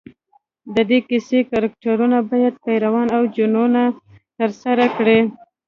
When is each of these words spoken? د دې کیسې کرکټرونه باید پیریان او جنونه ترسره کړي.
د 0.75 0.77
دې 0.89 0.99
کیسې 1.09 1.39
کرکټرونه 1.51 2.17
باید 2.29 2.53
پیریان 2.65 3.07
او 3.17 3.23
جنونه 3.35 3.83
ترسره 4.37 4.85
کړي. 4.95 5.19